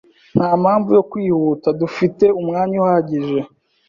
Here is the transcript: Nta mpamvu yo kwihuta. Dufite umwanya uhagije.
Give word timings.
Nta 0.35 0.49
mpamvu 0.61 0.89
yo 0.97 1.03
kwihuta. 1.11 1.67
Dufite 1.81 2.25
umwanya 2.39 2.75
uhagije. 2.83 3.39